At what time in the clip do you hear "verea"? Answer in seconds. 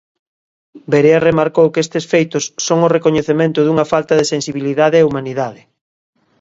0.91-1.19